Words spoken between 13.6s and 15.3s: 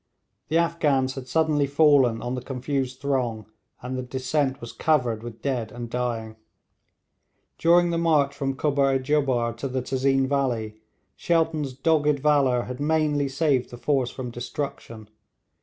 the force from destruction.